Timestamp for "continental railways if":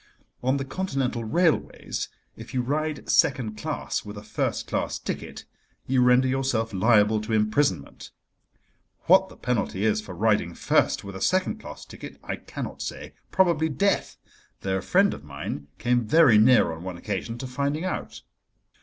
0.65-2.55